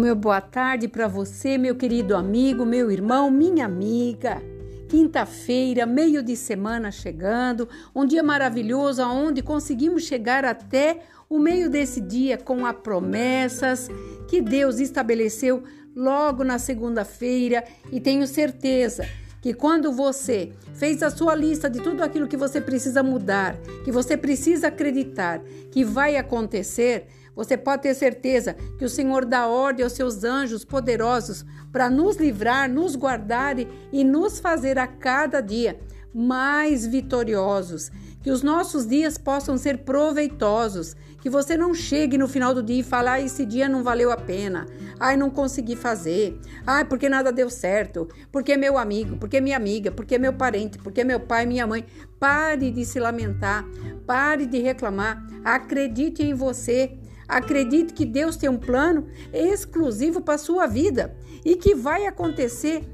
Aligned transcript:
meu 0.00 0.16
boa 0.16 0.40
tarde 0.40 0.88
para 0.88 1.06
você, 1.06 1.58
meu 1.58 1.76
querido 1.76 2.16
amigo, 2.16 2.64
meu 2.64 2.90
irmão, 2.90 3.30
minha 3.30 3.66
amiga. 3.66 4.42
Quinta-feira, 4.88 5.84
meio 5.84 6.22
de 6.22 6.34
semana 6.36 6.90
chegando, 6.90 7.68
um 7.94 8.06
dia 8.06 8.22
maravilhoso 8.22 9.02
onde 9.02 9.42
conseguimos 9.42 10.04
chegar 10.04 10.42
até 10.42 11.02
o 11.28 11.38
meio 11.38 11.68
desse 11.68 12.00
dia 12.00 12.38
com 12.38 12.64
as 12.64 12.74
promessas 12.76 13.90
que 14.26 14.40
Deus 14.40 14.80
estabeleceu 14.80 15.62
logo 15.94 16.42
na 16.44 16.58
segunda-feira 16.58 17.62
e 17.92 18.00
tenho 18.00 18.26
certeza 18.26 19.06
que 19.42 19.52
quando 19.52 19.92
você 19.92 20.52
fez 20.74 21.02
a 21.02 21.10
sua 21.10 21.34
lista 21.34 21.68
de 21.68 21.80
tudo 21.80 22.02
aquilo 22.02 22.26
que 22.26 22.36
você 22.38 22.58
precisa 22.60 23.02
mudar, 23.02 23.54
que 23.84 23.92
você 23.92 24.16
precisa 24.16 24.68
acreditar 24.68 25.42
que 25.70 25.84
vai 25.84 26.16
acontecer, 26.16 27.06
você 27.34 27.56
pode 27.56 27.82
ter 27.82 27.94
certeza 27.94 28.54
que 28.78 28.84
o 28.84 28.88
Senhor 28.88 29.24
dá 29.24 29.46
ordem 29.46 29.84
aos 29.84 29.92
seus 29.92 30.24
anjos 30.24 30.64
poderosos 30.64 31.44
para 31.72 31.88
nos 31.88 32.16
livrar, 32.16 32.68
nos 32.68 32.96
guardar 32.96 33.56
e 33.58 34.04
nos 34.04 34.40
fazer 34.40 34.78
a 34.78 34.86
cada 34.86 35.40
dia 35.40 35.78
mais 36.14 36.86
vitoriosos. 36.86 37.90
Que 38.22 38.30
os 38.30 38.42
nossos 38.42 38.86
dias 38.86 39.16
possam 39.16 39.56
ser 39.56 39.78
proveitosos. 39.78 40.94
Que 41.22 41.30
você 41.30 41.56
não 41.56 41.74
chegue 41.74 42.18
no 42.18 42.28
final 42.28 42.54
do 42.54 42.62
dia 42.62 42.80
e 42.80 42.82
fale: 42.82 43.08
ah, 43.08 43.20
esse 43.20 43.46
dia 43.46 43.68
não 43.68 43.82
valeu 43.82 44.10
a 44.10 44.16
pena. 44.16 44.66
Ai, 44.98 45.16
não 45.16 45.30
consegui 45.30 45.76
fazer. 45.76 46.38
Ai, 46.66 46.84
porque 46.84 47.08
nada 47.08 47.32
deu 47.32 47.48
certo. 47.48 48.08
Porque 48.30 48.56
meu 48.56 48.76
amigo, 48.76 49.16
porque 49.16 49.40
minha 49.40 49.56
amiga, 49.56 49.90
porque 49.90 50.18
meu 50.18 50.34
parente, 50.34 50.78
porque 50.78 51.02
meu 51.02 51.20
pai, 51.20 51.46
minha 51.46 51.66
mãe. 51.66 51.84
Pare 52.18 52.70
de 52.70 52.84
se 52.84 53.00
lamentar. 53.00 53.64
Pare 54.06 54.44
de 54.44 54.58
reclamar. 54.58 55.26
Acredite 55.42 56.22
em 56.22 56.34
você. 56.34 56.98
Acredite 57.30 57.94
que 57.94 58.04
Deus 58.04 58.36
tem 58.36 58.50
um 58.50 58.58
plano 58.58 59.06
exclusivo 59.32 60.20
para 60.20 60.34
a 60.34 60.38
sua 60.38 60.66
vida 60.66 61.16
e 61.44 61.54
que 61.54 61.76
vai 61.76 62.06
acontecer 62.06 62.84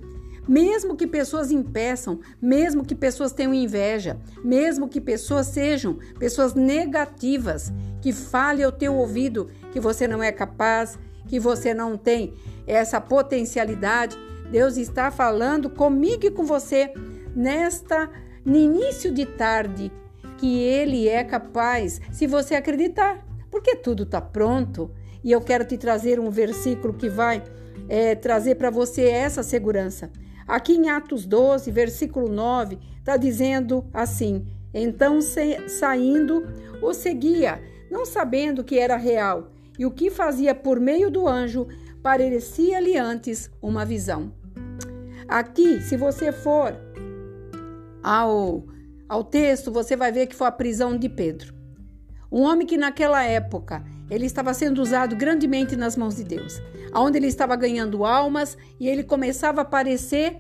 mesmo 0.47 0.95
que 0.95 1.07
pessoas 1.07 1.51
impeçam, 1.51 2.21
mesmo 2.41 2.85
que 2.85 2.95
pessoas 2.95 3.33
tenham 3.33 3.53
inveja, 3.53 4.17
mesmo 4.45 4.89
que 4.89 5.01
pessoas 5.01 5.49
sejam 5.49 5.99
pessoas 6.19 6.55
negativas, 6.55 7.73
que 8.01 8.13
fale 8.13 8.63
ao 8.63 8.71
teu 8.71 8.95
ouvido 8.95 9.51
que 9.73 9.81
você 9.81 10.07
não 10.07 10.23
é 10.23 10.31
capaz, 10.31 10.99
que 11.27 11.41
você 11.41 11.75
não 11.75 11.97
tem 11.97 12.35
essa 12.65 13.01
potencialidade, 13.01 14.17
Deus 14.51 14.77
está 14.77 15.11
falando 15.11 15.69
comigo 15.69 16.27
e 16.27 16.31
com 16.31 16.45
você 16.45 16.93
nesta 17.35 18.09
no 18.45 18.57
início 18.57 19.13
de 19.13 19.27
tarde 19.27 19.91
que 20.39 20.61
ele 20.61 21.09
é 21.09 21.25
capaz, 21.25 22.01
se 22.13 22.27
você 22.27 22.55
acreditar 22.55 23.26
porque 23.51 23.77
tudo 23.77 24.03
está 24.05 24.21
pronto. 24.21 24.91
E 25.23 25.33
eu 25.33 25.41
quero 25.41 25.65
te 25.65 25.77
trazer 25.77 26.21
um 26.21 26.31
versículo 26.31 26.95
que 26.95 27.09
vai 27.09 27.43
é, 27.89 28.15
trazer 28.15 28.57
para 28.57 28.71
você 28.71 29.05
essa 29.05 29.43
segurança. 29.43 30.11
Aqui 30.47 30.75
em 30.75 30.89
Atos 30.89 31.27
12, 31.27 31.71
versículo 31.71 32.29
9, 32.29 32.79
está 32.99 33.17
dizendo 33.17 33.85
assim: 33.93 34.47
Então 34.73 35.19
saindo, 35.21 36.47
o 36.81 36.95
seguia, 36.95 37.61
não 37.91 38.07
sabendo 38.07 38.63
que 38.63 38.79
era 38.79 38.97
real, 38.97 39.51
e 39.79 39.85
o 39.85 39.91
que 39.91 40.11
fazia 40.11 40.55
por 40.55 40.79
meio 40.79 41.11
do 41.11 41.27
anjo 41.27 41.67
parecia-lhe 42.03 42.97
antes 42.97 43.51
uma 43.61 43.85
visão. 43.85 44.33
Aqui, 45.29 45.81
se 45.81 45.97
você 45.97 46.31
for 46.31 46.73
ao, 48.01 48.65
ao 49.09 49.25
texto, 49.25 49.73
você 49.73 49.97
vai 49.97 50.13
ver 50.13 50.29
que 50.29 50.37
foi 50.37 50.47
a 50.47 50.53
prisão 50.53 50.97
de 50.97 51.09
Pedro. 51.09 51.56
Um 52.31 52.43
homem 52.43 52.67
que 52.67 52.77
naquela 52.77 53.23
época 53.25 53.85
ele 54.11 54.27
estava 54.27 54.55
sendo 54.55 54.81
usado 54.81 55.17
grandemente 55.17 55.77
nas 55.77 55.97
mãos 55.97 56.17
de 56.17 56.25
Deus, 56.25 56.61
aonde 56.93 57.19
ele 57.19 57.27
estava 57.27 57.57
ganhando 57.57 58.05
almas 58.05 58.57
e 58.79 58.89
ele 58.89 59.03
começava 59.03 59.61
a 59.61 59.63
aparecer, 59.63 60.39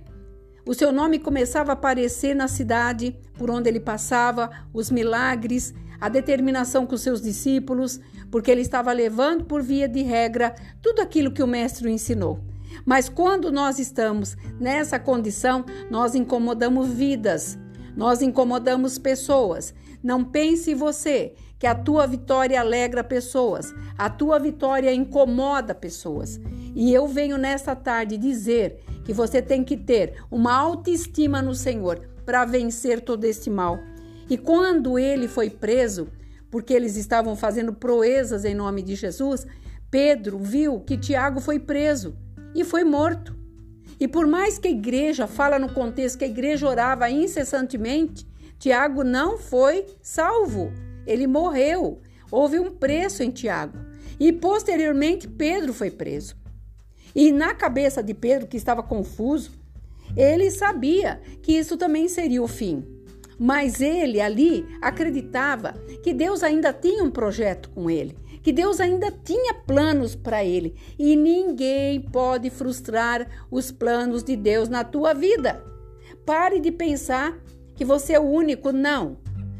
o 0.67 0.75
seu 0.75 0.93
nome 0.93 1.19
começava 1.19 1.73
a 1.73 1.75
aparecer 1.75 2.35
na 2.35 2.49
cidade 2.49 3.17
por 3.39 3.51
onde 3.51 3.69
ele 3.69 3.81
passava, 3.81 4.51
os 4.73 4.91
milagres, 4.91 5.73
a 6.01 6.09
determinação 6.09 6.87
com 6.87 6.97
seus 6.97 7.21
discípulos, 7.21 8.01
porque 8.31 8.51
ele 8.51 8.63
estava 8.63 8.93
levando 8.93 9.45
por 9.45 9.63
via 9.63 9.89
de 9.89 10.03
regra 10.03 10.55
tudo 10.83 11.01
aquilo 11.01 11.31
que 11.31 11.43
o 11.43 11.47
mestre 11.47 11.91
ensinou. 11.91 12.41
Mas 12.85 13.09
quando 13.09 13.51
nós 13.51 13.79
estamos 13.79 14.37
nessa 14.61 14.99
condição, 14.99 15.65
nós 15.91 16.15
incomodamos 16.15 16.89
vidas, 16.89 17.59
nós 17.97 18.21
incomodamos 18.21 18.99
pessoas. 18.99 19.75
Não 20.03 20.23
pense 20.23 20.75
você 20.75 21.35
que 21.59 21.67
a 21.67 21.75
tua 21.75 22.07
vitória 22.07 22.61
alegra 22.61 23.03
pessoas, 23.03 23.75
a 23.97 24.11
tua 24.11 24.39
vitória 24.39 24.93
incomoda 24.93 25.75
pessoas. 25.75 26.41
E 26.75 26.93
eu 26.93 27.09
venho 27.09 27.39
nesta 27.39 27.75
tarde 27.75 28.19
dizer 28.19 28.83
que 29.05 29.13
você 29.13 29.41
tem 29.41 29.65
que 29.65 29.77
ter 29.77 30.23
uma 30.31 30.55
autoestima 30.55 31.41
no 31.41 31.55
Senhor 31.55 32.01
para 32.25 32.45
vencer 32.45 33.01
todo 33.01 33.25
este 33.25 33.49
mal. 33.49 33.79
E 34.29 34.37
quando 34.37 34.99
ele 34.99 35.29
foi 35.29 35.49
preso, 35.49 36.09
porque 36.51 36.75
eles 36.75 36.97
estavam 36.97 37.37
fazendo 37.37 37.73
proezas 37.73 38.45
em 38.45 38.55
nome 38.55 38.83
de 38.83 38.95
Jesus, 38.95 39.47
Pedro 39.91 40.39
viu 40.39 40.81
que 40.81 40.99
Tiago 40.99 41.41
foi 41.41 41.59
preso 41.59 42.17
e 42.55 42.65
foi 42.65 42.85
morto. 42.85 43.37
E 43.99 44.07
por 44.07 44.27
mais 44.27 44.59
que 44.59 44.69
a 44.69 44.71
igreja 44.71 45.27
fala 45.27 45.59
no 45.59 45.73
contexto 45.73 46.19
que 46.19 46.25
a 46.25 46.29
igreja 46.29 46.69
orava 46.69 47.09
incessantemente, 47.09 48.27
Tiago 48.59 49.05
não 49.05 49.39
foi 49.39 49.87
salvo. 50.03 50.73
Ele 51.07 51.27
morreu. 51.27 52.01
Houve 52.31 52.59
um 52.59 52.71
preço 52.71 53.23
em 53.23 53.31
Tiago. 53.31 53.79
E 54.19 54.33
posteriormente 54.33 55.29
Pedro 55.29 55.73
foi 55.73 55.91
preso. 55.91 56.35
E 57.15 57.33
na 57.33 57.55
cabeça 57.55 58.03
de 58.03 58.13
Pedro, 58.13 58.47
que 58.47 58.57
estava 58.57 58.83
confuso, 58.83 59.53
ele 60.17 60.51
sabia 60.51 61.21
que 61.43 61.53
isso 61.53 61.77
também 61.77 62.09
seria 62.09 62.43
o 62.43 62.49
fim. 62.49 62.85
Mas 63.39 63.81
ele 63.81 64.21
ali 64.21 64.67
acreditava 64.81 65.73
que 66.03 66.13
Deus 66.15 66.43
ainda 66.43 66.73
tinha 66.73 67.05
um 67.05 67.11
projeto 67.11 67.69
com 67.71 67.91
ele, 67.91 68.17
que 68.43 68.53
Deus 68.53 68.81
ainda 68.81 69.11
tinha 69.11 69.53
planos 69.53 70.15
para 70.15 70.43
ele. 70.43 70.75
E 70.99 71.15
ninguém 71.17 72.01
pode 72.01 72.49
frustrar 72.49 73.47
os 73.51 73.71
planos 73.71 74.23
de 74.23 74.37
Deus 74.37 74.69
na 74.69 74.85
tua 74.85 75.13
vida. 75.13 75.63
Pare 76.25 76.61
de 76.61 76.73
pensar 76.73 77.39
que 77.75 77.85
você 77.85 78.15
é 78.15 78.21
o 78.21 78.25
único. 78.25 78.73
Não. 78.73 79.19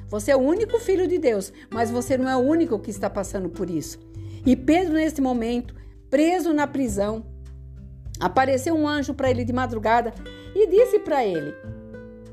Você 0.09 0.31
é 0.31 0.37
o 0.37 0.41
único 0.41 0.79
filho 0.79 1.07
de 1.09 1.19
Deus, 1.19 1.53
mas 1.71 1.91
você 1.91 2.17
não 2.17 2.29
é 2.29 2.37
o 2.37 2.41
único 2.41 2.79
que 2.79 2.91
está 2.91 3.11
passando 3.11 3.49
por 3.49 3.69
isso. 3.69 3.99
E 4.45 4.55
Pedro, 4.55 4.95
nesse 4.95 5.21
momento, 5.21 5.75
preso 6.09 6.53
na 6.53 6.67
prisão, 6.67 7.27
apareceu 8.21 8.75
um 8.75 8.87
anjo 8.87 9.13
para 9.15 9.31
ele 9.31 9.45
de 9.45 9.53
madrugada 9.53 10.15
e 10.55 10.67
disse 10.69 11.01
para 11.01 11.25
ele: 11.25 11.53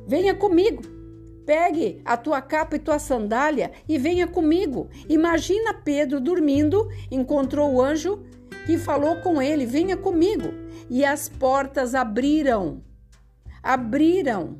Venha 0.07 0.35
comigo. 0.35 0.81
Pegue 1.45 2.01
a 2.05 2.15
tua 2.15 2.41
capa 2.41 2.77
e 2.77 2.79
tua 2.79 2.97
sandália 2.99 3.71
e 3.89 3.97
venha 3.97 4.25
comigo. 4.25 4.87
Imagina 5.09 5.73
Pedro 5.73 6.21
dormindo, 6.21 6.87
encontrou 7.11 7.73
o 7.73 7.81
anjo 7.81 8.23
que 8.65 8.77
falou 8.77 9.17
com 9.17 9.41
ele: 9.41 9.65
Venha 9.65 9.97
comigo. 9.97 10.53
E 10.89 11.03
as 11.03 11.27
portas 11.27 11.95
abriram. 11.95 12.81
Abriram. 13.61 14.59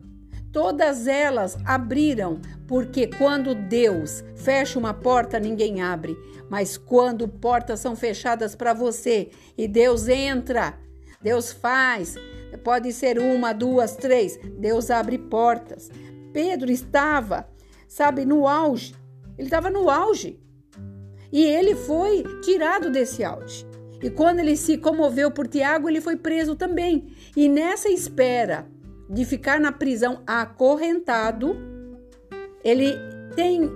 Todas 0.52 1.08
elas 1.08 1.58
abriram, 1.66 2.40
porque 2.74 3.06
quando 3.06 3.54
Deus 3.54 4.24
fecha 4.36 4.80
uma 4.80 4.96
porta, 4.96 5.40
ninguém 5.40 5.84
abre. 5.84 6.18
Mas 6.50 6.76
quando 6.76 7.28
portas 7.28 7.80
são 7.80 7.96
fechadas 7.96 8.56
para 8.56 8.74
você 8.74 9.30
e 9.56 9.68
Deus 9.68 10.08
entra, 10.08 10.80
Deus 11.22 11.52
faz, 11.52 12.16
pode 12.64 12.92
ser 12.92 13.20
uma, 13.20 13.54
duas, 13.54 13.96
três, 13.96 14.40
Deus 14.58 14.90
abre 14.90 15.20
portas. 15.20 15.92
Pedro 16.34 16.72
estava, 16.72 17.48
sabe, 17.88 18.26
no 18.26 18.48
auge. 18.48 18.96
Ele 19.38 19.46
estava 19.50 19.70
no 19.70 19.88
auge. 19.88 20.42
E 21.32 21.44
ele 21.44 21.76
foi 21.76 22.24
tirado 22.42 22.90
desse 22.90 23.24
auge. 23.24 23.68
E 24.02 24.10
quando 24.10 24.40
ele 24.40 24.58
se 24.58 24.80
comoveu 24.80 25.30
por 25.30 25.48
Tiago, 25.48 25.88
ele 25.88 26.02
foi 26.02 26.16
preso 26.16 26.56
também. 26.56 27.14
E 27.38 27.48
nessa 27.48 27.90
espera, 27.90 28.66
de 29.08 29.24
ficar 29.26 29.60
na 29.60 29.72
prisão 29.72 30.24
acorrentado, 30.26 31.72
ele 32.64 32.94
tem 33.36 33.70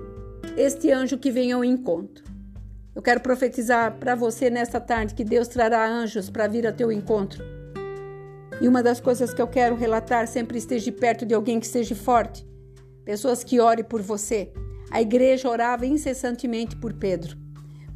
este 0.55 0.91
anjo 0.91 1.17
que 1.17 1.31
vem 1.31 1.51
ao 1.51 1.63
encontro. 1.63 2.23
Eu 2.95 3.01
quero 3.01 3.19
profetizar 3.19 3.97
para 3.99 4.15
você 4.15 4.49
nesta 4.49 4.79
tarde 4.79 5.13
que 5.13 5.23
Deus 5.23 5.47
trará 5.47 5.87
anjos 5.87 6.29
para 6.29 6.47
vir 6.47 6.65
ao 6.65 6.73
teu 6.73 6.91
encontro. 6.91 7.43
E 8.59 8.67
uma 8.67 8.81
das 8.81 8.99
coisas 8.99 9.33
que 9.33 9.41
eu 9.41 9.47
quero 9.47 9.75
relatar, 9.75 10.27
sempre 10.27 10.57
esteja 10.57 10.91
perto 10.91 11.25
de 11.25 11.35
alguém 11.35 11.59
que 11.59 11.67
seja 11.67 11.93
forte. 11.93 12.47
Pessoas 13.05 13.43
que 13.43 13.59
orem 13.59 13.83
por 13.83 14.01
você. 14.01 14.51
A 14.89 15.01
igreja 15.01 15.49
orava 15.49 15.85
incessantemente 15.85 16.75
por 16.75 16.93
Pedro. 16.93 17.37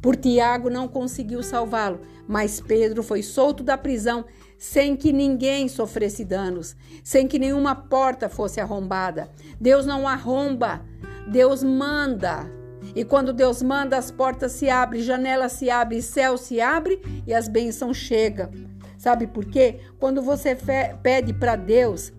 Por 0.02 0.16
Tiago 0.16 0.68
não 0.68 0.88
conseguiu 0.88 1.44
salvá-lo, 1.44 2.00
mas 2.26 2.60
Pedro 2.60 3.04
foi 3.04 3.22
solto 3.22 3.62
da 3.62 3.78
prisão 3.78 4.24
sem 4.58 4.96
que 4.96 5.12
ninguém 5.12 5.68
sofresse 5.68 6.24
danos, 6.24 6.74
sem 7.04 7.28
que 7.28 7.38
nenhuma 7.38 7.76
porta 7.76 8.28
fosse 8.28 8.60
arrombada. 8.60 9.30
Deus 9.60 9.86
não 9.86 10.08
arromba, 10.08 10.84
Deus 11.28 11.62
manda. 11.62 12.50
E 12.96 13.04
quando 13.04 13.32
Deus 13.32 13.62
manda, 13.62 13.96
as 13.96 14.10
portas 14.10 14.50
se 14.52 14.68
abrem, 14.68 15.02
janelas 15.02 15.52
se 15.52 15.70
abrem, 15.70 16.00
céu 16.00 16.36
se 16.36 16.60
abre 16.60 17.00
e 17.24 17.32
as 17.32 17.46
bênçãos 17.46 17.96
chegam. 17.96 18.50
Sabe 18.98 19.28
por 19.28 19.44
quê? 19.44 19.78
Quando 20.00 20.20
você 20.20 20.56
pede 21.00 21.32
para 21.32 21.54
Deus 21.54 22.12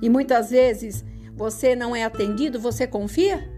e 0.00 0.08
muitas 0.08 0.50
vezes 0.50 1.04
você 1.34 1.76
não 1.76 1.94
é 1.94 2.02
atendido, 2.02 2.58
você 2.58 2.86
confia? 2.86 3.51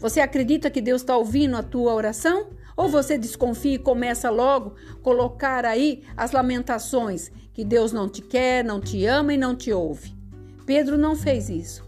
Você 0.00 0.20
acredita 0.20 0.70
que 0.70 0.80
Deus 0.80 1.02
está 1.02 1.14
ouvindo 1.14 1.56
a 1.56 1.62
tua 1.62 1.92
oração? 1.92 2.48
Ou 2.74 2.88
você 2.88 3.18
desconfia 3.18 3.74
e 3.74 3.78
começa 3.78 4.30
logo 4.30 4.74
colocar 5.02 5.66
aí 5.66 6.02
as 6.16 6.32
lamentações 6.32 7.30
que 7.52 7.62
Deus 7.62 7.92
não 7.92 8.08
te 8.08 8.22
quer, 8.22 8.64
não 8.64 8.80
te 8.80 9.04
ama 9.04 9.34
e 9.34 9.36
não 9.36 9.54
te 9.54 9.70
ouve? 9.70 10.16
Pedro 10.64 10.96
não 10.96 11.14
fez 11.14 11.50
isso. 11.50 11.84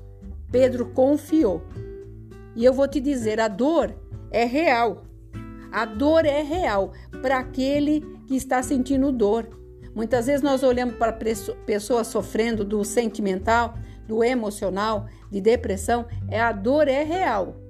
Pedro 0.50 0.90
confiou. 0.90 1.62
E 2.54 2.62
eu 2.62 2.74
vou 2.74 2.86
te 2.86 3.00
dizer, 3.00 3.40
a 3.40 3.48
dor 3.48 3.94
é 4.30 4.44
real. 4.44 5.04
A 5.72 5.86
dor 5.86 6.26
é 6.26 6.42
real 6.42 6.92
para 7.22 7.38
aquele 7.38 8.02
que 8.26 8.36
está 8.36 8.62
sentindo 8.62 9.10
dor. 9.10 9.48
Muitas 9.94 10.26
vezes 10.26 10.42
nós 10.42 10.62
olhamos 10.62 10.96
para 10.96 11.16
pessoas 11.64 12.08
sofrendo 12.08 12.62
do 12.62 12.84
sentimental, 12.84 13.74
do 14.06 14.22
emocional, 14.22 15.06
de 15.30 15.40
depressão, 15.40 16.04
é 16.28 16.38
a 16.38 16.52
dor 16.52 16.88
é 16.88 17.02
real. 17.02 17.61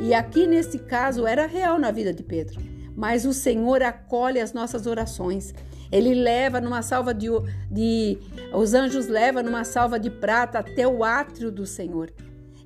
E 0.00 0.14
aqui 0.14 0.46
nesse 0.46 0.78
caso 0.78 1.26
era 1.26 1.46
real 1.46 1.78
na 1.78 1.90
vida 1.90 2.12
de 2.12 2.22
Pedro. 2.22 2.60
Mas 2.94 3.24
o 3.24 3.32
Senhor 3.32 3.82
acolhe 3.82 4.40
as 4.40 4.52
nossas 4.52 4.86
orações. 4.86 5.54
Ele 5.90 6.14
leva 6.14 6.60
numa 6.60 6.82
salva 6.82 7.14
de, 7.14 7.28
de 7.70 8.18
os 8.52 8.74
anjos 8.74 9.06
levam 9.06 9.42
numa 9.42 9.64
salva 9.64 9.98
de 9.98 10.10
prata 10.10 10.58
até 10.58 10.86
o 10.86 11.02
átrio 11.02 11.50
do 11.50 11.66
Senhor. 11.66 12.12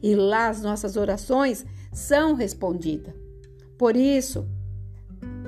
E 0.03 0.15
lá 0.15 0.49
as 0.49 0.63
nossas 0.63 0.97
orações 0.97 1.65
são 1.93 2.35
respondidas. 2.35 3.15
Por 3.79 3.97
isso, 3.97 4.47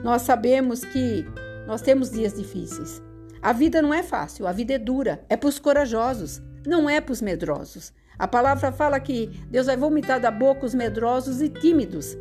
nós 0.02 0.22
sabemos 0.22 0.84
que 0.84 1.24
nós 1.66 1.82
temos 1.82 2.10
dias 2.10 2.34
difíceis. 2.34 3.02
A 3.40 3.52
vida 3.52 3.82
não 3.82 3.92
é 3.92 4.02
fácil, 4.02 4.46
a 4.46 4.52
vida 4.52 4.74
é 4.74 4.78
dura, 4.78 5.24
é 5.28 5.36
para 5.36 5.48
os 5.48 5.58
corajosos, 5.58 6.42
não 6.66 6.88
é 6.88 7.00
para 7.00 7.12
os 7.12 7.20
medrosos. 7.20 7.92
A 8.18 8.28
palavra 8.28 8.70
fala 8.70 9.00
que 9.00 9.26
Deus 9.50 9.66
vai 9.66 9.76
vomitar 9.76 10.20
da 10.20 10.30
boca 10.30 10.66
os 10.66 10.74
medrosos 10.74 11.40
e 11.40 11.48
tímidos. 11.48 12.16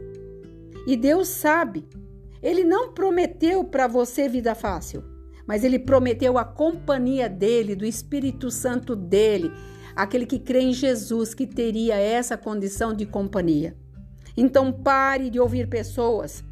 E 0.87 0.97
Deus 0.97 1.27
sabe. 1.27 1.87
Ele 2.41 2.63
não 2.63 2.91
prometeu 2.91 3.63
para 3.63 3.87
você 3.87 4.27
vida 4.27 4.53
fácil, 4.53 5.03
mas 5.47 5.63
ele 5.63 5.79
prometeu 5.79 6.37
a 6.37 6.43
companhia 6.43 7.29
dele, 7.29 7.73
do 7.73 7.85
Espírito 7.85 8.51
Santo 8.51 8.95
dele, 8.95 9.49
aquele 9.95 10.25
que 10.25 10.39
crê 10.39 10.59
em 10.59 10.73
Jesus 10.73 11.33
que 11.33 11.47
teria 11.47 11.95
essa 11.95 12.35
condição 12.37 12.93
de 12.93 13.05
companhia. 13.05 13.77
Então 14.35 14.73
pare 14.73 15.29
de 15.29 15.39
ouvir 15.39 15.69
pessoas. 15.69 16.43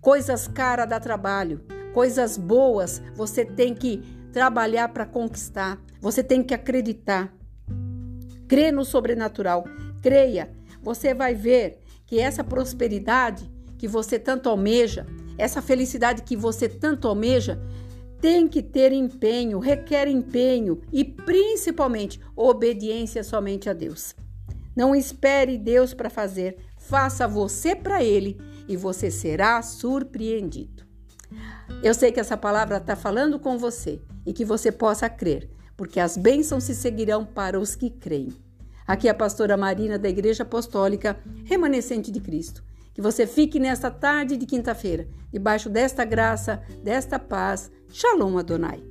Coisas 0.00 0.46
caras 0.46 0.88
dá 0.88 1.00
trabalho, 1.00 1.64
coisas 1.94 2.36
boas 2.36 3.00
você 3.14 3.44
tem 3.44 3.74
que 3.74 4.02
trabalhar 4.32 4.88
para 4.90 5.06
conquistar, 5.06 5.80
você 6.00 6.22
tem 6.22 6.42
que 6.42 6.52
acreditar. 6.52 7.34
Crê 8.48 8.72
no 8.72 8.84
sobrenatural. 8.84 9.64
Creia. 10.02 10.50
Você 10.82 11.12
vai 11.12 11.34
ver 11.34 11.80
que 12.06 12.18
essa 12.18 12.42
prosperidade 12.42 13.48
que 13.76 13.86
você 13.86 14.18
tanto 14.18 14.48
almeja, 14.48 15.06
essa 15.36 15.62
felicidade 15.62 16.22
que 16.22 16.36
você 16.36 16.68
tanto 16.68 17.06
almeja, 17.06 17.60
tem 18.20 18.48
que 18.48 18.62
ter 18.62 18.90
empenho, 18.90 19.60
requer 19.60 20.08
empenho 20.08 20.80
e 20.92 21.04
principalmente 21.04 22.20
obediência 22.34 23.22
somente 23.22 23.70
a 23.70 23.72
Deus. 23.72 24.16
Não 24.74 24.94
espere 24.94 25.56
Deus 25.56 25.94
para 25.94 26.10
fazer, 26.10 26.56
faça 26.76 27.28
você 27.28 27.76
para 27.76 28.02
Ele 28.02 28.40
e 28.66 28.76
você 28.76 29.10
será 29.10 29.62
surpreendido. 29.62 30.84
Eu 31.82 31.94
sei 31.94 32.10
que 32.10 32.18
essa 32.18 32.36
palavra 32.36 32.78
está 32.78 32.96
falando 32.96 33.38
com 33.38 33.56
você 33.56 34.00
e 34.26 34.32
que 34.32 34.44
você 34.44 34.72
possa 34.72 35.08
crer 35.08 35.48
porque 35.78 36.00
as 36.00 36.16
bênçãos 36.16 36.64
se 36.64 36.74
seguirão 36.74 37.24
para 37.24 37.58
os 37.58 37.76
que 37.76 37.88
creem. 37.88 38.36
Aqui 38.84 39.06
é 39.06 39.12
a 39.12 39.14
pastora 39.14 39.56
Marina 39.56 39.96
da 39.96 40.08
Igreja 40.08 40.42
Apostólica 40.42 41.16
Remanescente 41.44 42.10
de 42.10 42.20
Cristo. 42.20 42.64
Que 42.92 43.00
você 43.00 43.28
fique 43.28 43.60
nesta 43.60 43.88
tarde 43.88 44.36
de 44.36 44.44
quinta-feira, 44.44 45.06
debaixo 45.32 45.70
desta 45.70 46.04
graça, 46.04 46.60
desta 46.82 47.16
paz. 47.16 47.70
Shalom 47.90 48.36
Adonai. 48.38 48.87